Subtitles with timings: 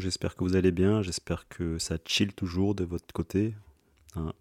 [0.00, 3.54] J'espère que vous allez bien, j'espère que ça chill toujours de votre côté.
[4.16, 4.32] Hein.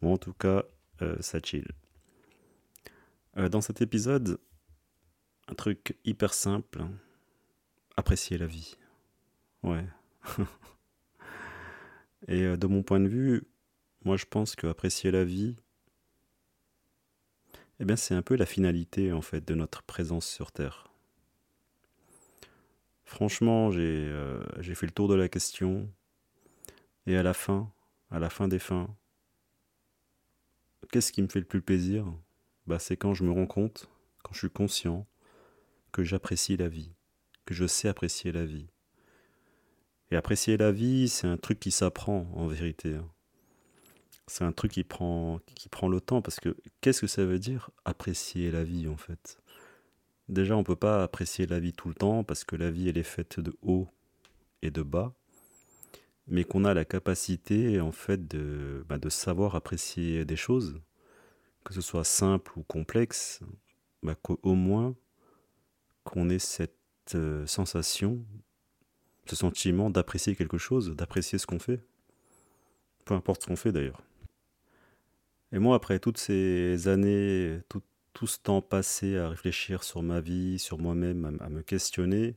[0.00, 0.64] Bon, en tout cas,
[1.02, 1.66] euh, ça chill.
[3.36, 4.38] Euh, dans cet épisode,
[5.48, 6.92] un truc hyper simple, hein.
[7.96, 8.76] apprécier la vie.
[9.62, 9.84] Ouais.
[12.28, 13.44] Et euh, de mon point de vue,
[14.04, 15.56] moi je pense que apprécier la vie,
[17.80, 20.87] eh bien c'est un peu la finalité en fait de notre présence sur Terre.
[23.08, 25.90] Franchement, euh, j'ai fait le tour de la question.
[27.06, 27.72] Et à la fin,
[28.10, 28.94] à la fin des fins,
[30.92, 32.04] qu'est-ce qui me fait le plus plaisir?
[32.66, 33.88] Bah, C'est quand je me rends compte,
[34.22, 35.06] quand je suis conscient
[35.90, 36.92] que j'apprécie la vie,
[37.46, 38.68] que je sais apprécier la vie.
[40.10, 42.96] Et apprécier la vie, c'est un truc qui s'apprend en vérité.
[42.96, 43.08] Hein.
[44.26, 47.38] C'est un truc qui prend, qui prend le temps parce que qu'est-ce que ça veut
[47.38, 49.40] dire apprécier la vie en fait?
[50.28, 52.88] Déjà, on ne peut pas apprécier la vie tout le temps parce que la vie,
[52.88, 53.88] elle est faite de haut
[54.62, 55.14] et de bas,
[56.26, 60.80] mais qu'on a la capacité, en fait, de, bah, savoir apprécier des choses,
[61.64, 63.40] que ce soit simple ou complexe,
[64.02, 64.94] bah, qu'au moins
[66.04, 66.74] qu'on ait cette
[67.14, 68.24] euh, sensation,
[69.26, 71.80] ce sentiment d'apprécier quelque chose, d'apprécier ce qu'on fait,
[73.04, 74.02] peu importe ce qu'on fait d'ailleurs.
[75.52, 77.60] Et moi, après toutes ces années,
[78.18, 82.34] tout ce temps passé à réfléchir sur ma vie, sur moi-même, à, me questionner,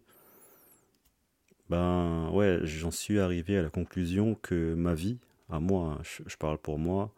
[1.72, 5.18] ben ouais, j'en suis arrivé à la conclusion que ma vie,
[5.50, 7.12] à moi, hein, je, parle pour moi,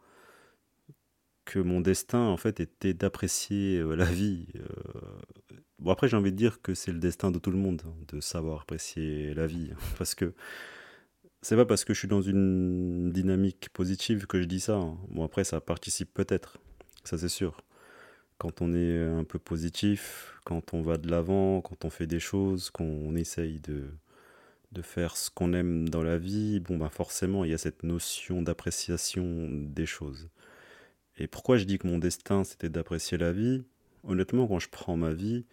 [1.44, 4.46] que mon destin en fait était d'apprécier euh, la vie.
[4.56, 5.58] Euh.
[5.78, 7.92] Bon après j'ai envie de dire que c'est le destin de tout le monde hein,
[8.08, 10.32] de savoir apprécier la vie, parce que
[11.42, 14.76] c'est pas parce que je suis dans une dynamique positive que je dis ça.
[14.76, 14.96] Hein.
[15.10, 16.56] Bon après ça participe peut-être,
[17.04, 17.58] ça c'est sûr
[18.38, 22.20] quand on est un peu positif, quand on va de l'avant, quand on fait des
[22.20, 23.88] choses, qu'on essaye de,
[24.72, 27.82] de faire ce qu'on aime dans la vie, bon ben forcément il y a cette
[27.84, 30.28] notion d'appréciation des choses.
[31.16, 33.62] Et pourquoi je dis que mon destin c'était d'apprécier la vie?
[34.02, 35.46] Honnêtement quand je prends ma vie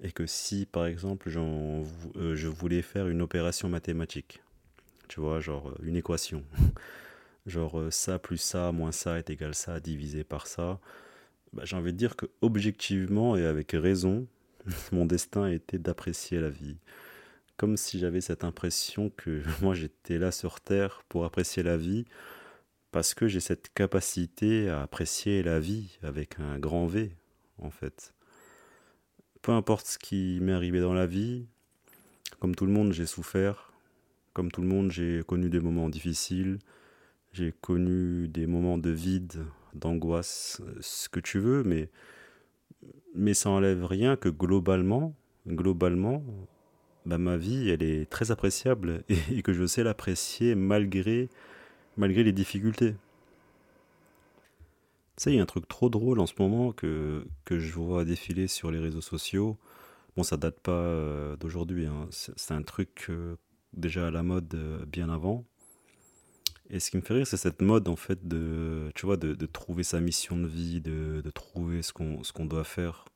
[0.00, 4.42] et que si par exemple euh, je voulais faire une opération mathématique,
[5.08, 6.44] tu vois, genre une équation,
[7.46, 10.80] genre euh, ça plus ça moins ça est égal ça divisé par ça,
[11.52, 14.26] bah, j'ai envie de dire que objectivement et avec raison,
[14.92, 16.76] mon destin était d'apprécier la vie.
[17.56, 22.04] Comme si j'avais cette impression que moi j'étais là sur Terre pour apprécier la vie,
[22.92, 27.12] parce que j'ai cette capacité à apprécier la vie avec un grand V,
[27.58, 28.14] en fait.
[29.42, 31.46] Peu importe ce qui m'est arrivé dans la vie,
[32.40, 33.72] comme tout le monde j'ai souffert,
[34.32, 36.58] comme tout le monde j'ai connu des moments difficiles,
[37.32, 41.88] j'ai connu des moments de vide d'angoisse, ce que tu veux, mais,
[43.14, 45.14] mais ça enlève rien que globalement,
[45.46, 46.22] globalement,
[47.06, 51.28] bah, ma vie, elle est très appréciable et, que je sais l'apprécier malgré,
[51.96, 52.94] malgré les difficultés.
[55.16, 57.72] Tu sais, il y a un truc trop drôle en ce moment que, que je
[57.72, 59.56] vois défiler sur les réseaux sociaux.
[60.16, 62.08] Bon, ça date pas euh, d'aujourd'hui, hein.
[62.10, 63.36] c'est un truc euh,
[63.72, 65.44] déjà à la mode euh, bien avant.
[66.70, 69.34] Et ce qui me fait rire, c'est cette mode, en fait, de, tu vois, de,
[69.46, 73.06] trouver sa mission de vie, de, trouver ce qu'on ce qu'on doit faire.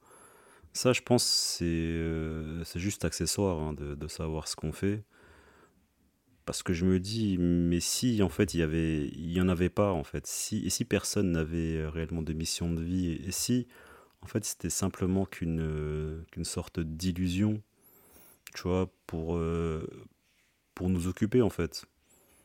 [0.73, 5.05] Ça, je pense, c'est euh, c'est juste accessoire hein, de, savoir ce qu'on fait.
[6.47, 9.49] Parce que je me dis, mais si, en fait, il y avait, il y en
[9.49, 13.31] avait pas, en fait, si, et si personne n'avait réellement de mission de vie, et,
[13.33, 13.69] si,
[14.23, 17.63] en fait, c'était simplement qu'une qu'une sorte d'illusion,
[18.55, 19.87] tu vois, pour, euh,
[20.75, 21.87] pour nous occuper, en fait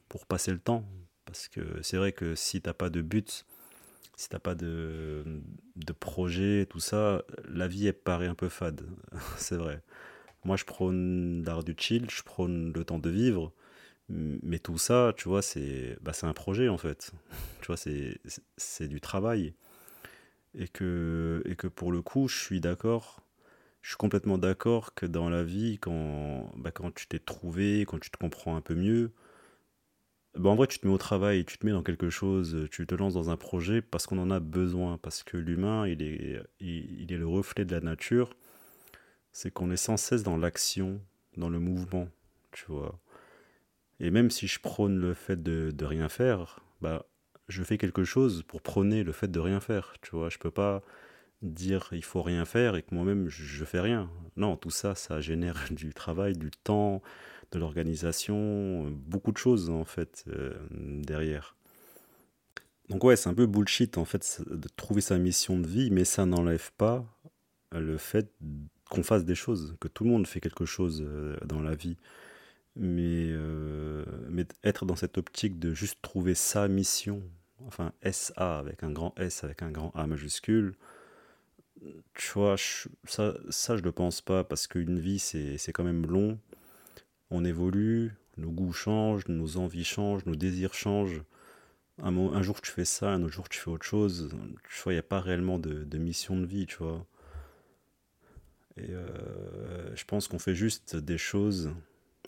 [0.10, 0.86] pour passer le temps.
[1.26, 3.46] Parce que c'est vrai que si t'as pas de but,
[4.16, 5.24] si t'as pas de,
[5.76, 8.82] de projet, tout ça, la vie elle paraît un peu fade.
[9.38, 9.82] c'est vrai.
[10.46, 13.54] Moi je prône l'art du chill, je prône le temps de vivre.
[14.10, 17.12] Mais tout ça, tu vois, c'est bah, un projet en fait.
[17.62, 19.54] tu vois, c'est du travail.
[20.56, 23.22] Et que, et que pour le coup, je suis d'accord
[23.88, 28.00] je suis complètement d'accord que dans la vie, quand, bah, quand tu t'es trouvé, quand
[28.00, 29.14] tu te comprends un peu mieux,
[30.38, 32.86] bah, en vrai, tu te mets au travail, tu te mets dans quelque chose, tu
[32.86, 37.18] te lances dans un projet parce qu'on en a besoin, parce que l'humain, il est,
[37.18, 38.36] le reflet de la nature.
[39.32, 41.00] C'est qu'on est sans cesse dans l'action,
[41.38, 42.10] dans le mouvement,
[42.52, 43.00] tu vois.
[44.00, 47.06] Et même si je prône le fait de, de rien faire, bah,
[47.48, 50.30] je fais quelque chose pour prôner le fait de rien faire, tu vois.
[50.30, 50.84] Je peux pas
[51.42, 54.10] dire il faut rien faire et que moi-même je fais rien.
[54.36, 57.02] Non, tout ça, ça génère du travail, du temps,
[57.52, 61.56] de l'organisation, beaucoup de choses en fait euh, derrière.
[62.90, 66.06] Donc ouais, c'est un peu bullshit en fait de trouver sa mission de vie, mais
[66.06, 67.06] ça n'enlève pas
[67.72, 68.32] le fait
[68.90, 71.98] qu'on fasse des choses, que tout le monde fait quelque chose euh, dans la vie.
[72.76, 77.24] Mais, euh, mais être dans cette optique de juste trouver sa mission,
[77.66, 80.76] enfin SA avec un grand S, avec un grand A majuscule,
[82.14, 82.56] tu vois,
[83.06, 86.40] ça, ça je le pense pas parce qu'une vie c'est quand même long
[87.30, 91.24] on évolue, nos goûts changent, nos envies changent, nos désirs changent.
[92.02, 94.30] Un, jour tu fais ça, un autre jour tu fais autre chose.
[94.70, 97.06] Tu vois, il n'y a pas réellement de, mission de vie, tu vois.
[98.78, 101.72] Et euh, je pense qu'on fait juste des choses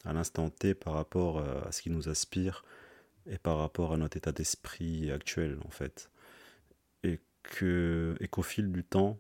[0.04, 2.66] à l'instant T par rapport à ce qui nous aspire
[3.28, 6.10] et par rapport à notre état d'esprit actuel, en fait.
[7.04, 9.20] Et que et qu'au fil du temps,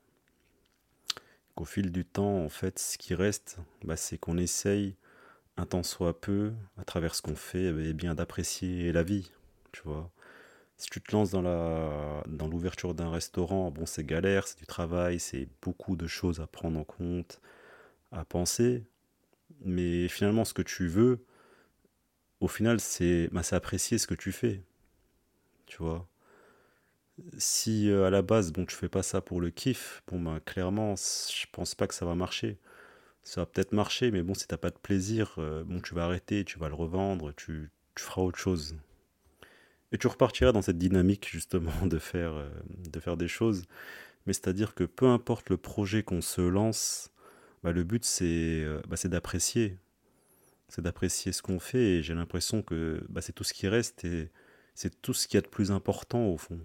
[1.60, 4.96] qu'au fil du temps, en fait, ce qui reste, bah, c'est qu'on essaye
[5.58, 9.34] un temps soit peu, à travers ce qu'on fait, eh bien d'apprécier la vie,
[9.74, 10.10] tu vois.
[10.78, 14.66] Si tu te lances dans la dans l'ouverture d'un restaurant, bon c'est galère, c'est du
[14.66, 17.42] travail, c'est beaucoup de choses à prendre en compte,
[18.14, 18.86] à penser,
[19.62, 21.26] mais finalement ce que tu veux,
[22.40, 24.64] au final c'est bah, apprécier ce que tu fais,
[25.68, 26.08] tu vois.
[27.38, 30.40] Si euh, à la base bon tu fais pas ça pour le kiff, bon ben
[30.42, 32.58] clairement je pense pas que ça va marcher
[33.30, 36.06] ça va peut-être marcher, mais bon, si t'as pas de plaisir, euh, bon, tu vas
[36.06, 38.76] arrêter, tu vas le revendre, tu, tu, feras autre chose.
[39.92, 42.50] Et tu repartiras dans cette dynamique justement de faire, euh,
[42.90, 43.66] de faire des choses.
[44.26, 47.12] Mais c'est-à-dire que peu importe le projet qu'on se lance,
[47.64, 49.78] bah, le but c'est bah, d'apprécier.
[50.68, 54.06] C'est d'apprécier ce qu'on fait et j'ai l'impression que bah, c'est tout ce qui reste
[54.06, 54.32] et
[54.76, 56.60] c'est tout ce qui est de plus important au fond.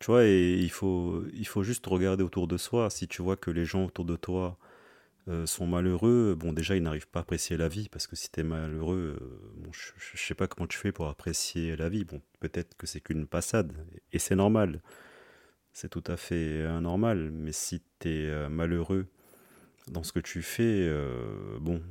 [0.00, 2.90] Tu vois, et il faut, il faut juste regarder autour de soi.
[2.90, 4.58] Si tu vois que les gens autour de toi,
[5.28, 8.30] euh, sont malheureux, bon déjà ils n'arrivent pas à apprécier la vie, parce que si
[8.32, 11.90] tu es malheureux, euh, bon, je, ne sais pas comment tu fais pour apprécier la
[11.90, 13.72] vie, bon peut-être que c'est qu'une passade,
[14.12, 14.80] et c'est normal,
[15.72, 19.06] c'est tout à fait normal, mais si tu es euh, malheureux
[19.88, 20.90] dans ce que tu fais,
[21.60, 21.82] bon,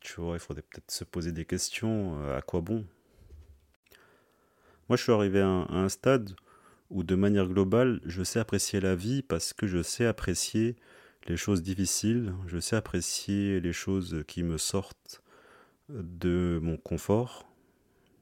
[0.00, 2.84] tu vois, il faudrait peut-être se poser des questions, à quoi bon?
[4.88, 6.34] Moi je suis arrivé à un stade
[6.92, 10.76] où de manière globale, je sais apprécier la vie parce que je sais apprécier
[11.26, 15.22] les choses difficiles, je sais apprécier les choses qui me sortent
[15.88, 17.48] de mon confort,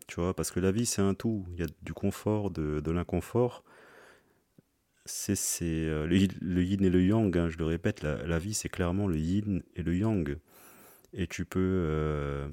[0.06, 2.90] tu vois, parce que la vie c'est un tout, il y a du confort, de,
[2.90, 3.64] l'inconfort.
[5.06, 9.08] C'est euh, le, yin et le yang, hein, je le répète, la, vie c'est clairement
[9.08, 10.36] le yin et le yang.
[11.12, 12.48] Et tu peux, euh,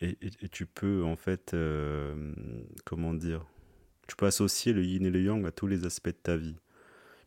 [0.00, 2.32] et, tu peux en fait, euh,
[2.84, 3.44] comment dire,
[4.06, 6.56] tu peux associer le yin et le yang à tous les aspects de ta vie.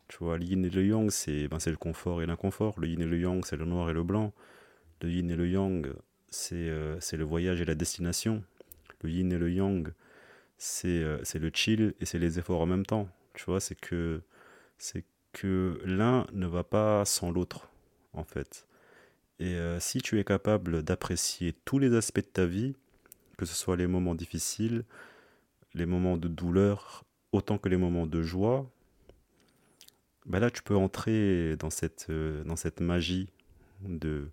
[0.08, 2.78] Tu vois, le yin et le yang, c'est ben, le confort et l'inconfort.
[2.80, 4.32] Le yin et le yang, c'est le noir et le blanc.
[5.02, 5.86] Le yin et le yang,
[6.30, 8.42] c'est euh, le voyage et la destination.
[9.02, 9.88] Le yin et le yang,
[10.56, 13.08] c'est euh, le chill et c'est les efforts en même temps.
[13.34, 14.22] Tu vois, c'est que,
[15.32, 17.68] que l'un ne va pas sans l'autre,
[18.12, 18.66] en fait.
[19.40, 22.74] Et euh, si tu es capable d'apprécier tous les aspects de ta vie,
[23.36, 24.84] que ce soit les moments difficiles,
[25.74, 28.70] les moments de douleur, autant que les moments de joie,
[30.26, 33.28] bah là, tu peux entrer dans cette, euh, dans cette magie
[33.80, 34.28] de,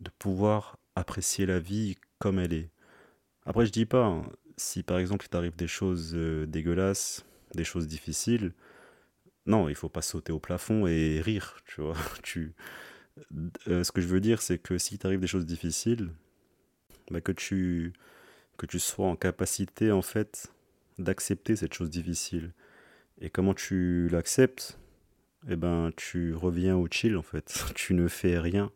[0.00, 2.70] de pouvoir apprécier la vie comme elle est.
[3.46, 4.24] Après, je dis pas, hein,
[4.56, 7.24] si par exemple il t'arrive des choses euh, dégueulasses,
[7.54, 8.52] des choses difficiles,
[9.46, 11.96] non, il faut pas sauter au plafond et rire, tu vois.
[12.22, 12.54] Tu,
[13.68, 16.12] euh, ce que je veux dire, c'est que si t'arrive des choses difficiles,
[17.10, 17.92] bah que, tu,
[18.56, 20.52] que tu sois en capacité, en fait,
[20.98, 22.52] d'accepter cette chose difficile.
[23.20, 24.78] Et comment tu l'acceptes?
[25.48, 27.64] Eh ben, tu reviens au chill en fait.
[27.74, 28.70] Tu ne fais rien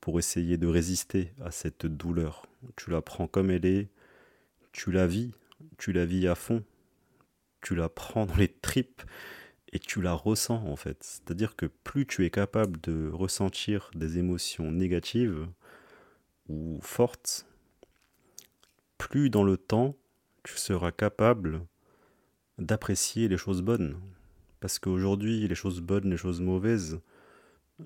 [0.00, 2.46] pour essayer de résister à cette douleur.
[2.76, 3.88] Tu la prends comme elle est,
[4.72, 5.32] tu la vis,
[5.78, 6.64] tu la vis à fond,
[7.60, 9.02] tu la prends dans les tripes
[9.72, 11.02] et tu la ressens en fait.
[11.02, 15.46] C'est-à-dire que plus tu es capable de ressentir des émotions négatives
[16.48, 17.46] ou fortes,
[18.98, 19.96] plus dans le temps
[20.42, 21.66] tu seras capable
[22.58, 23.98] d'apprécier les choses bonnes,
[24.60, 27.00] parce qu'aujourd'hui, les choses bonnes, les choses mauvaises,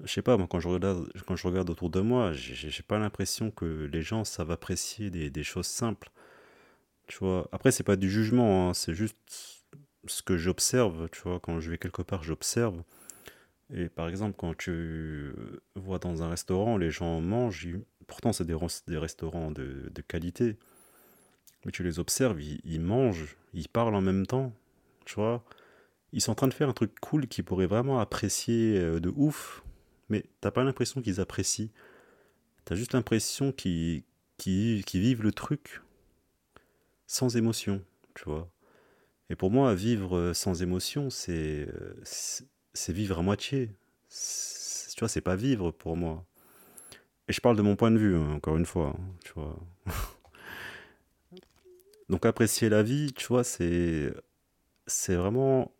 [0.04, 4.02] je sais pas, moi, quand je regarde, autour de moi, j'ai pas l'impression que les
[4.02, 6.10] gens savent apprécier des, choses simples.
[7.06, 7.48] Tu vois.
[7.52, 9.64] Après, c'est pas du jugement, hein, c'est juste
[10.06, 11.40] ce que j'observe, tu vois.
[11.40, 12.82] Quand je vais quelque part, j'observe.
[13.72, 15.32] Et par exemple, quand tu
[15.76, 17.68] vois dans un restaurant, les gens mangent,
[18.06, 20.58] pourtant c'est des, des restaurants de qualité,
[21.66, 24.52] mais tu les observes, ils, mangent, ils parlent en même temps,
[25.04, 25.44] tu vois.
[26.12, 29.12] Ils sont en train de faire un truc cool qu'ils pourraient vraiment apprécier euh, de
[29.16, 29.64] ouf,
[30.08, 31.68] mais t'as pas l'impression qu'ils apprécient.
[32.64, 34.04] T'as juste l'impression qu'ils
[34.44, 35.82] vivent le truc
[37.08, 37.82] sans émotion,
[38.14, 38.48] tu vois.
[39.28, 41.94] Et pour moi, vivre euh, sans émotion, c'est euh,
[42.74, 43.72] c'est vivre à moitié.
[44.08, 46.24] Tu vois, c'est pas vivre pour moi.
[47.28, 49.58] Et je parle de mon point de vue, hein, encore une fois, hein, tu vois.
[52.08, 54.12] Donc apprécier la vie, tu vois, c'est
[55.08, 55.72] vraiment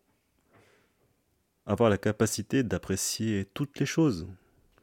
[1.65, 4.27] avoir la capacité d'apprécier toutes les choses,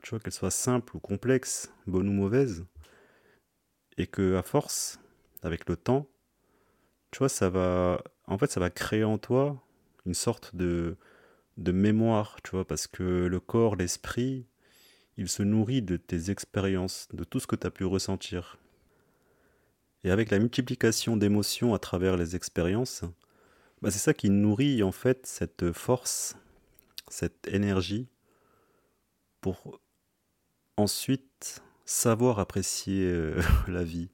[0.03, 2.65] tu vois, qu'elles soient simples ou complexes, bonnes ou mauvaises,
[3.97, 4.99] et que à force,
[5.43, 6.07] avec le temps,
[7.11, 9.63] tu vois, ça va, en fait, ça va créer en toi
[10.07, 10.97] une sorte de
[11.57, 14.47] de mémoire, tu vois, parce que le corps, l'esprit,
[15.17, 18.59] il se nourrit de tes expériences, de tout ce que tu as pu ressentir.
[20.05, 23.03] Et avec la multiplication d'émotions à travers les expériences,
[23.81, 26.37] bah c'est ça qui nourrit en fait cette force,
[27.09, 28.07] cette énergie
[29.41, 29.81] pour
[30.77, 34.11] ensuite savoir apprécier euh, la vie.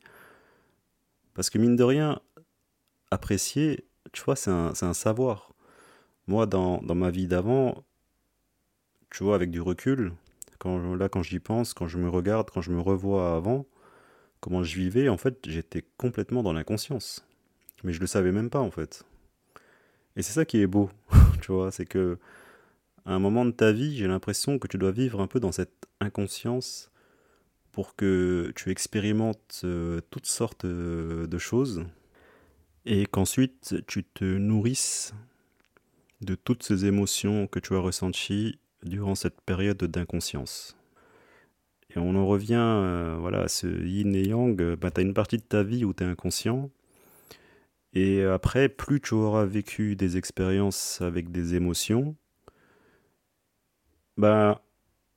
[1.34, 2.20] Parce que mine de rien,
[3.10, 5.52] apprécier, tu vois, c'est un, un, savoir.
[6.26, 7.84] Moi, dans, ma vie d'avant,
[9.10, 10.12] tu vois, avec du recul,
[10.64, 13.66] là, quand j'y pense, quand je me regarde, quand je me revois avant,
[14.40, 17.26] comment je vivais, en fait, j'étais complètement dans l'inconscience.
[17.84, 19.04] Mais je le savais même pas, en fait.
[20.16, 20.90] Et c'est ça qui est beau,
[21.40, 22.18] tu vois, c'est que
[23.06, 25.52] à un moment de ta vie, j'ai l'impression que tu dois vivre un peu dans
[25.52, 26.90] cette inconscience
[27.72, 31.84] pour que tu expérimentes euh, toutes sortes euh, de choses
[32.84, 35.14] et qu'ensuite tu te nourrisses
[36.20, 40.76] de toutes ces émotions que tu as ressenties durant cette période d'inconscience.
[41.94, 44.56] Et on en revient euh, voilà, à ce yin et yang.
[44.76, 46.70] Bah, tu as une partie de ta vie où tu es inconscient.
[47.92, 52.16] Et après, plus tu auras vécu des expériences avec des émotions,
[54.16, 54.62] bah,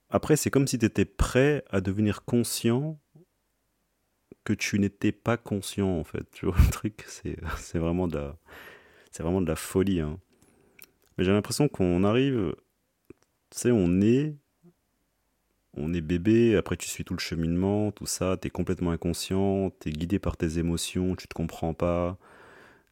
[0.09, 2.99] après, c'est comme si tu étais prêt à devenir conscient
[4.43, 6.29] que tu n'étais pas conscient, en fait.
[6.31, 7.39] Tu vois, le truc, c'est,
[7.77, 8.37] vraiment, de la,
[9.19, 9.99] vraiment de la folie.
[9.99, 10.19] Hein.
[11.17, 12.55] Mais j'ai l'impression qu'on arrive,
[13.51, 14.35] tu sais, on est
[15.75, 19.71] on est bébé, après tu suis tout le cheminement, tout ça, tu es complètement inconscient,
[19.79, 22.17] tu es guidé par tes émotions, tu te comprends pas,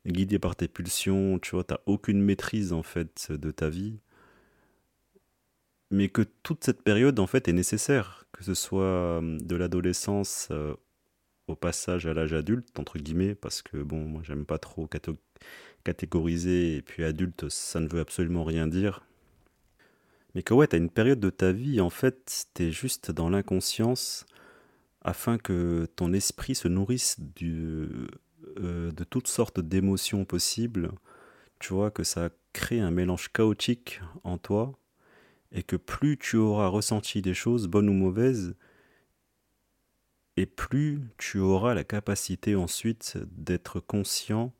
[0.07, 3.99] guidé par tes pulsions, tu vois, tu aucune maîtrise en fait de ta vie.
[5.91, 10.47] Mais que toute cette période en fait est nécessaire, que ce soit hum, de l'adolescence
[10.51, 10.73] euh,
[11.47, 14.87] au passage à l'âge adulte, entre guillemets, parce que bon, moi j'aime pas trop
[15.83, 19.05] catégoriser, et puis adulte, ça ne veut absolument rien dire.
[20.35, 23.11] Mais que ouais, tu as une période de ta vie, en fait, tu es juste
[23.11, 24.25] dans l'inconscience
[25.01, 27.87] afin que ton esprit se nourrisse du,
[28.59, 30.91] euh, de toutes sortes d'émotions possibles.
[31.59, 34.77] Tu vois, que ça crée un mélange chaotique en toi
[35.51, 38.55] et que plus tu auras ressenti des choses, bonnes ou mauvaises,
[40.37, 44.53] et plus tu auras la capacité ensuite d'être conscient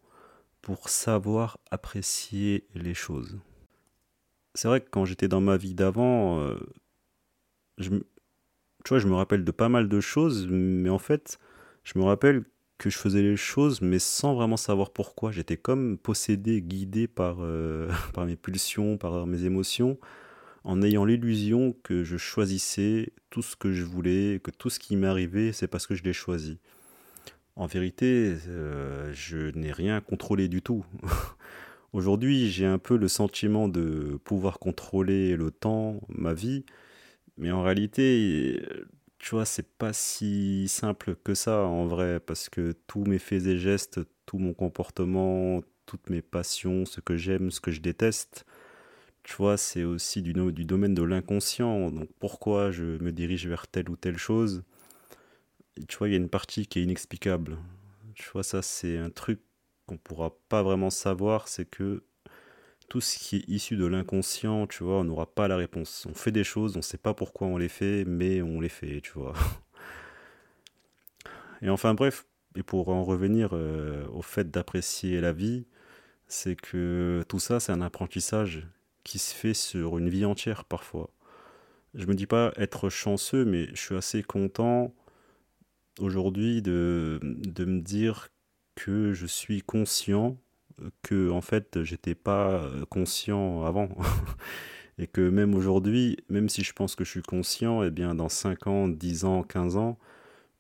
[0.62, 3.40] pour savoir apprécier les choses
[4.54, 6.56] c'est vrai que quand j'étais dans ma vie d'avant, euh,
[7.78, 11.40] je, tu vois, je me rappelle de pas mal de choses, mais en fait,
[11.84, 12.44] je me rappelle
[12.78, 15.32] que je faisais les choses, mais sans vraiment savoir pourquoi.
[15.32, 20.00] J'étais comme possédé, guidé par, euh, par mes pulsions, par mes émotions,
[20.64, 24.96] en ayant l'illusion que je choisissais tout ce que je voulais, que tout ce qui
[24.96, 26.60] m'arrivait, c'est parce que je l'ai choisi.
[27.56, 30.86] En vérité, euh, je n'ai rien contrôlé du tout.
[31.94, 36.66] Aujourd'hui, j'ai un peu le sentiment de pouvoir contrôler le temps, ma vie,
[37.38, 38.62] mais en réalité,
[39.20, 43.46] tu vois, c'est pas si simple que ça en vrai, parce que tous mes faits
[43.48, 48.46] et gestes, tout mon comportement, toutes mes passions, ce que j'aime, ce que je déteste,
[49.24, 51.92] tu vois, c'est aussi du, du domaine de l'inconscient.
[51.92, 54.64] Donc pourquoi je me dirige vers telle ou telle chose?
[55.88, 57.58] Tu vois, il y a une partie qui est inexplicable.
[58.16, 59.40] Tu vois, ça, c'est un truc
[59.86, 62.04] qu'on pourra pas vraiment savoir, c'est que
[62.90, 66.06] tout ce qui est issu de l'inconscient, tu vois, on n'aura pas la réponse.
[66.10, 69.02] On fait des choses, on sait pas pourquoi on les fait, mais on les fait,
[69.02, 69.34] tu vois.
[71.62, 75.66] Et enfin bref, et pour en revenir euh, au fait d'apprécier la vie,
[76.28, 78.68] c'est que tout ça, c'est un apprentissage
[79.04, 81.10] qui se fait sur une vie entière parfois.
[81.94, 84.94] Je me dis pas être chanceux, mais je suis assez content
[86.00, 88.30] aujourd'hui de, de me dire
[88.76, 90.38] que je suis conscient
[91.04, 93.90] que en fait j'étais pas conscient avant.
[94.98, 98.14] Et que même aujourd'hui même si je pense que je suis conscient et eh bien
[98.14, 99.98] dans 5 ans 10 ans 15 ans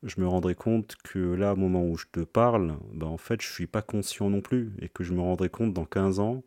[0.04, 3.42] je me rendrai compte que là au moment où je te parle ben en fait
[3.42, 4.74] je suis pas conscient non plus.
[4.80, 6.44] Et que je me rendrai compte dans 15 ans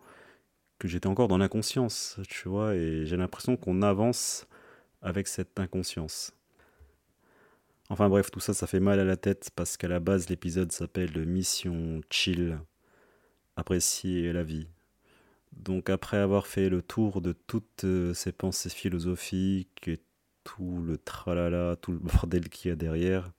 [0.78, 2.74] que j'étais encore dans l'inconscience tu vois.
[2.74, 4.46] Et j'ai l'impression qu'on avance
[5.02, 6.32] avec cette inconscience
[7.94, 10.72] Enfin bref, tout ça, ça fait mal à la tête parce qu'à la base, l'épisode
[10.72, 12.58] s'appelle Mission Chill,
[13.54, 14.66] apprécier la vie.
[15.52, 20.00] Donc après avoir fait le tour de toutes euh, ces pensées philosophiques et
[20.42, 23.30] tout le tralala, tout le bordel qu'il y a derrière,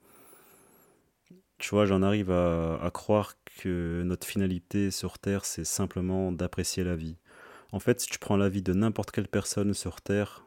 [1.57, 6.85] tu vois, j'en arrive à, à, croire que notre finalité sur Terre, c'est simplement d'apprécier
[6.85, 7.17] la vie.
[7.73, 10.44] En fait, si tu prends la vie de n'importe quelle personne sur Terre,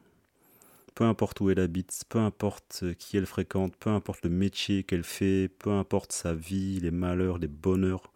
[0.98, 5.04] peu importe où elle habite, peu importe qui elle fréquente, peu importe le métier qu'elle
[5.04, 8.12] fait, peu importe sa vie, les malheurs, les bonheurs.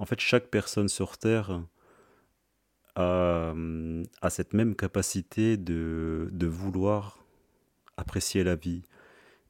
[0.00, 1.62] En fait, chaque personne sur Terre
[2.96, 3.54] a,
[4.28, 7.24] cette même capacité de, de vouloir
[7.96, 8.82] apprécier la vie.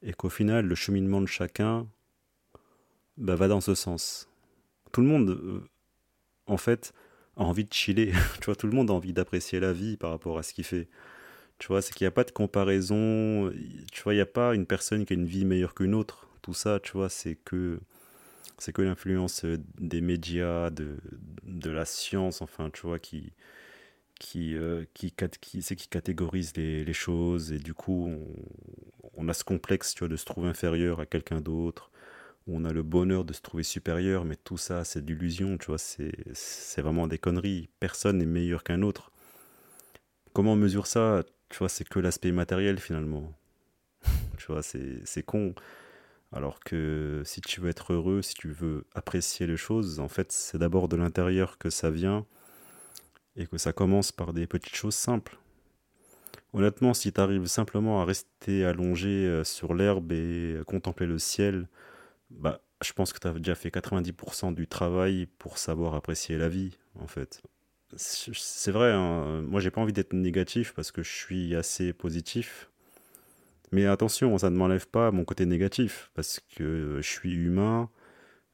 [0.03, 1.87] Et qu'au final, le cheminement de chacun
[3.17, 4.29] bah, va dans ce sens.
[4.93, 5.65] Tout le monde, euh,
[6.45, 6.93] en fait,
[7.39, 8.13] a envie de chiller.
[8.41, 10.65] tu vois, tout le monde a envie d'apprécier la vie par rapport à ce qu'il
[10.65, 10.91] fait.
[11.59, 13.51] Tu vois, c'est qu'il n'y a pas de comparaison.
[13.93, 16.29] Tu vois, il n'y a pas une personne qui a une vie meilleure qu'une autre.
[16.43, 17.81] Tout ça, tu vois, c'est que
[18.59, 19.45] c'est que l'influence
[19.79, 20.97] des médias, de,
[21.45, 23.33] de la science, enfin, tu vois, qui
[24.19, 29.35] qui euh, qui, qui, qui catégorise les, les, choses et du coup on, on, a
[29.35, 31.91] ce complexe tu vois de se trouver inférieur à quelqu'un d'autre
[32.47, 35.79] on a le bonheur de se trouver supérieur mais tout ça c'est d'illusion tu vois
[35.79, 39.13] c'est vraiment des conneries personne n'est meilleur qu'un autre
[40.33, 41.25] comment on mesure ça?
[41.49, 43.33] Tu vois, c'est que l'aspect matériel finalement.
[44.39, 45.55] tu vois, c'est con.
[46.33, 50.33] Alors que si tu veux être heureux, si tu veux apprécier les choses, en fait,
[50.33, 52.27] c'est d'abord de l'intérieur que ça vient
[53.37, 55.39] et que ça commence par des petites choses simples.
[56.53, 61.69] Honnêtement, si tu arrives simplement à rester allongé euh, sur l'herbe et contempler le ciel,
[62.31, 66.49] bah, je pense que tu as déjà fait 90% du travail pour savoir apprécier la
[66.49, 67.43] vie, en fait
[67.97, 72.69] c'est vrai, hein, moi j'ai pas envie d'être négatif parce que je suis assez positif.
[73.73, 77.91] Mais attention, ça ne m'enlève pas mon côté négatif parce que je suis humain,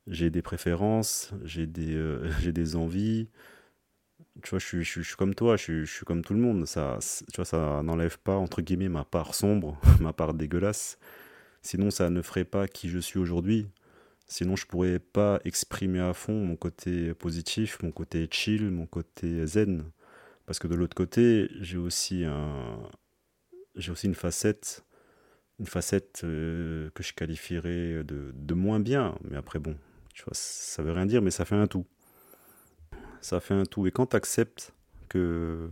[0.06, 3.28] j'ai des préférences, j'ai des, euh, des envies.
[4.42, 6.40] Tu vois, je suis, je, suis comme toi, je suis, je suis, comme tout le
[6.40, 6.66] monde.
[6.66, 6.98] Ça,
[7.32, 10.98] tu vois, ça n'enlève pas, entre guillemets, ma part sombre, ma part dégueulasse.
[11.62, 13.68] Sinon, ça ne ferait pas qui je suis aujourd'hui.
[14.26, 19.46] Sinon, je pourrais pas exprimer à fond mon côté positif, mon côté chill, mon côté
[19.46, 19.84] zen.
[20.46, 22.78] Parce que de l'autre côté, j'ai aussi un,
[23.90, 24.84] aussi une facette,
[25.60, 29.14] une facette euh, que je qualifierais de, de, moins bien.
[29.28, 29.76] Mais après, bon,
[30.14, 31.86] tu vois, ça veut rien dire, mais ça fait un tout.
[33.20, 33.86] Ça fait un tout.
[33.86, 34.72] Et quand tu acceptes
[35.08, 35.70] que,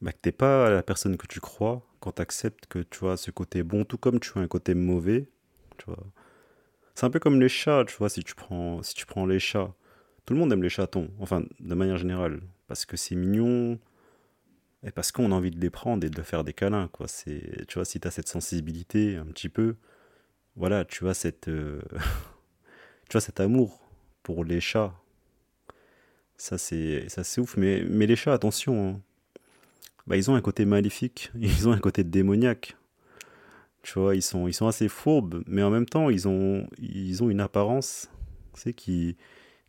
[0.00, 3.16] bah, que t'es pas la personne que tu crois, quand tu acceptes que tu as
[3.16, 5.28] ce côté bon, tout comme tu as un côté mauvais,
[5.78, 6.04] tu vois,
[6.94, 9.38] c'est un peu comme les chats, tu vois, si tu prends, si tu prends les
[9.40, 9.74] chats.
[10.26, 13.78] Tout le monde aime les chatons, enfin, de manière générale, parce que c'est mignon,
[14.84, 17.08] et parce qu'on a envie de les prendre et de faire des câlins, quoi.
[17.08, 19.76] C'est, tu vois, si tu as cette sensibilité un petit peu,
[20.56, 21.80] voilà, tu as cette, euh,
[23.08, 23.80] tu vois, cet amour
[24.22, 24.94] pour les chats.
[26.36, 27.56] Ça, c'est, ça, c'est ouf.
[27.56, 29.00] Mais, mais les chats, attention, hein.
[30.06, 32.76] bah, ils ont un côté maléfique, ils ont un côté démoniaque.
[33.84, 37.22] Tu vois, ils sont, ils sont assez fourbes, mais en même temps, ils ont, ils
[37.22, 38.08] ont une apparence
[38.54, 39.16] c'est qui,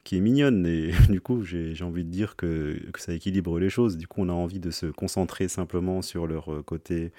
[0.04, 0.65] qui est mignonne.
[0.65, 3.97] Et du coup, j'ai envie de dire que, que, ça équilibre les choses.
[3.97, 7.12] Du coup, on a envie de se concentrer simplement sur leur euh, côté,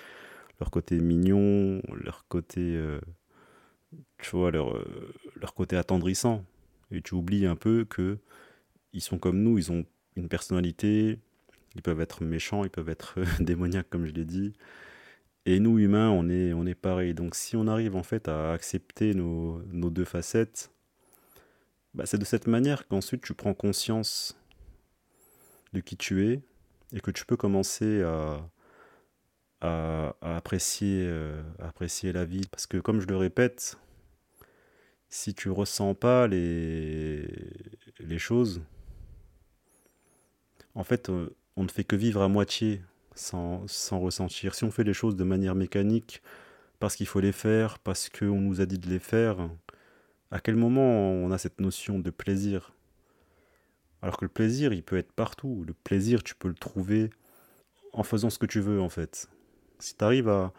[0.60, 3.00] leur côté mignon, leur côté, euh,
[4.18, 6.44] tu vois, leur, euh, leur côté attendrissant.
[6.90, 8.18] Et tu oublies un peu que
[8.92, 9.84] ils sont comme nous, ils ont
[10.16, 11.18] une personnalité,
[11.74, 14.54] ils peuvent être méchants, ils peuvent être démoniaques, comme je l'ai dit.
[15.48, 17.14] Et nous, humains, on est, on est pareil.
[17.14, 20.72] Donc si on arrive en fait à accepter nos, deux facettes,
[21.94, 24.36] bah, c'est de cette manière qu'ensuite tu prends conscience
[25.72, 26.40] de qui tu es
[26.92, 28.50] et que tu peux commencer à,
[29.60, 31.42] à, apprécier, euh,
[32.02, 32.42] la vie.
[32.50, 33.78] Parce que comme je le répète,
[35.08, 37.24] si tu ressens pas les,
[38.00, 38.62] les choses,
[40.74, 42.82] en fait, euh, on ne fait que vivre à moitié
[43.16, 43.66] sans,
[43.98, 44.54] ressentir.
[44.54, 46.22] Si on fait les choses de manière mécanique,
[46.78, 49.48] parce qu'il faut les faire, parce qu'on nous a dit de les faire,
[50.30, 52.72] à quel moment on a cette notion de plaisir?
[54.02, 55.64] Alors que le plaisir, il peut être partout.
[55.66, 57.10] Le plaisir, tu peux le trouver
[57.92, 59.28] en faisant ce que tu veux, en fait.
[59.78, 60.52] Si tu arrives à,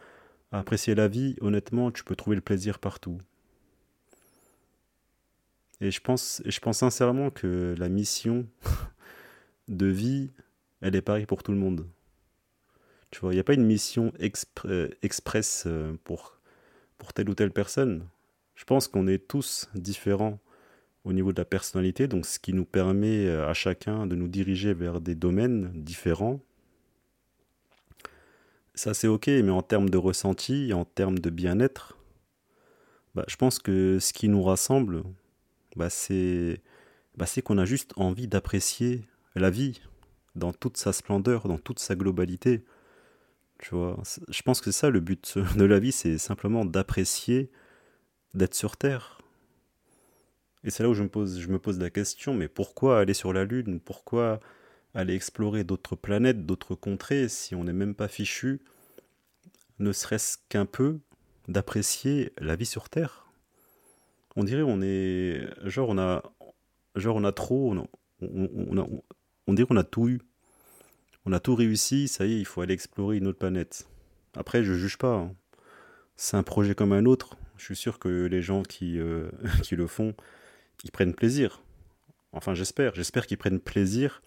[0.51, 3.19] apprécier la vie, honnêtement, tu peux trouver le plaisir partout.
[5.81, 8.47] Et je pense, je pense sincèrement que la mission
[9.67, 10.31] de vie,
[10.81, 11.85] elle est pareille pour tout le monde.
[13.11, 14.11] Tu vois, il n'y a pas une mission
[14.65, 16.39] euh, express euh, pour,
[16.97, 18.07] pour telle ou telle personne.
[18.55, 20.39] Je pense qu'on est tous différents
[21.05, 24.27] au niveau de la personnalité, donc ce qui nous permet euh, à chacun de nous
[24.27, 26.41] diriger vers des domaines différents.
[28.75, 31.97] Ça c'est ok, mais en termes de ressenti, en termes de bien-être,
[33.15, 35.03] bah, je pense que ce qui nous rassemble,
[35.75, 36.61] bah, c'est
[37.15, 39.01] bah, qu'on a juste envie d'apprécier
[39.35, 39.81] la vie
[40.35, 42.63] dans toute sa splendeur, dans toute sa globalité.
[43.61, 47.49] Je pense que c'est ça le but de la vie, c'est simplement d'apprécier
[48.33, 49.19] d'être sur Terre.
[50.63, 53.13] Et c'est là où je me, pose, je me pose la question, mais pourquoi aller
[53.13, 53.79] sur la Lune?
[53.79, 54.39] Pourquoi
[54.93, 58.59] aller explorer d'autres planètes, d'autres contrées, si on n'est même pas fichu,
[59.79, 60.99] ne serait-ce qu'un peu,
[61.47, 63.27] d'apprécier la vie sur Terre?
[64.35, 65.47] On dirait on est...
[65.65, 66.23] Genre on a,
[66.95, 67.73] on a trop...
[67.73, 67.87] On,
[68.21, 69.01] on,
[69.47, 70.21] on dirait qu'on a tout eu.
[71.29, 73.89] On a tout réussi, ça y est, il faut aller explorer une autre planète.
[74.33, 75.13] Après, je juge pas.
[75.13, 75.35] Hein.
[76.15, 77.35] C'est un projet comme un autre.
[77.57, 79.29] Je suis sûr que les gens qui, euh,
[79.61, 80.15] qui le font,
[80.85, 81.61] ils prennent plaisir.
[82.31, 82.95] Enfin, j'espère.
[82.95, 84.21] J'espère qu'ils prennent plaisir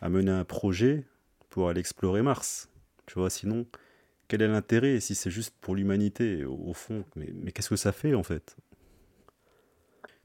[0.00, 1.04] à mener un projet
[1.50, 2.70] pour aller explorer Mars.
[3.04, 3.66] Tu vois, sinon,
[4.26, 7.04] quel est l'intérêt si c'est juste pour l'humanité, au fond?
[7.14, 8.56] Mais, mais qu'est-ce que ça fait, en fait?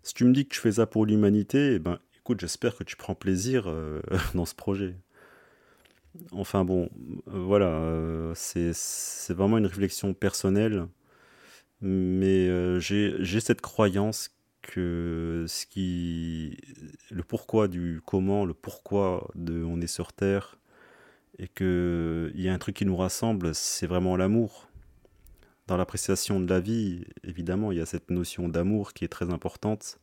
[0.04, 2.86] Si tu me dis que tu fais ça pour l'humanité, eh ben, écoute, j'espère que
[2.86, 4.00] tu prends plaisir euh,
[4.36, 4.96] dans ce projet.
[6.32, 6.90] Enfin bon,
[7.28, 10.88] euh, voilà, euh, c'est vraiment une réflexion personnelle,
[11.82, 14.30] mais euh, j'ai cette croyance
[14.62, 16.58] que ce qui,
[17.12, 20.58] le pourquoi du comment, le pourquoi de on est sur Terre,
[21.40, 24.70] et qu'il y a un truc qui nous rassemble, c'est vraiment l'amour.
[25.68, 29.32] Dans l'appréciation de la vie, évidemment, il y a cette notion d'amour qui est très
[29.32, 30.00] importante.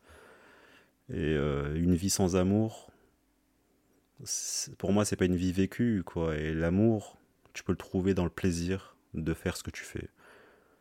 [1.12, 2.90] Et une vie sans amour,
[4.78, 6.36] pour moi, c'est pas une vie vécue, quoi.
[6.36, 7.18] Et l'amour,
[7.52, 10.08] tu peux le trouver dans le plaisir de faire ce que tu fais.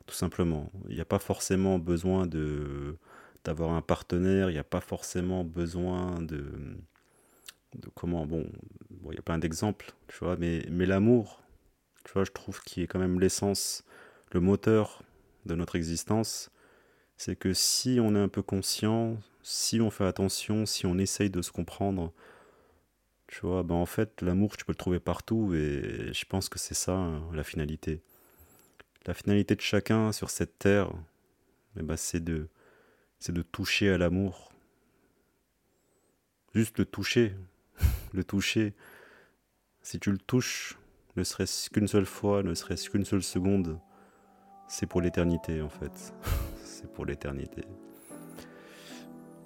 [0.06, 0.72] Tout simplement.
[0.90, 2.98] Il n'y a pas forcément besoin de
[3.44, 6.46] d'avoir un partenaire, il n'y a pas forcément besoin de,
[7.76, 8.50] de comment, bon,
[8.90, 11.42] bon il y a plein d'exemples, tu vois, mais, mais l'amour,
[12.06, 13.84] tu vois, je trouve qui est quand même l'essence,
[14.32, 15.04] le moteur
[15.46, 16.52] de notre existence,
[17.18, 21.30] c'est que si on est un peu conscient, si on fait attention, si on essaye
[21.30, 22.14] de se comprendre,
[23.34, 26.60] tu vois, ben en fait, l'amour, tu peux le trouver partout et je pense que
[26.60, 28.04] c'est ça hein, la finalité.
[29.08, 30.92] La finalité de chacun sur cette terre,
[31.80, 32.48] eh ben, c'est de,
[33.18, 34.54] c'est de toucher à l'amour.
[36.54, 37.34] Juste le toucher.
[38.14, 38.76] le toucher.
[39.82, 40.78] Si tu le touches,
[41.16, 43.80] ne serait-ce qu'une seule fois, ne serait-ce qu'une seule seconde,
[44.68, 46.14] c'est pour l'éternité en fait.
[46.64, 47.64] c'est pour l'éternité.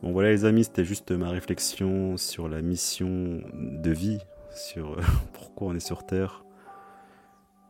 [0.03, 4.19] Bon voilà les amis, c'était juste ma réflexion sur la mission de vie,
[4.51, 4.97] sur
[5.33, 6.43] pourquoi on est sur Terre.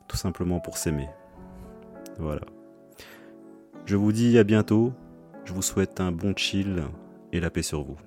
[0.07, 1.07] Tout simplement pour s'aimer.
[2.17, 2.41] Voilà.
[3.85, 4.93] Je vous dis à bientôt.
[5.45, 6.83] Je vous souhaite un bon chill
[7.31, 7.97] et la paix sur vous.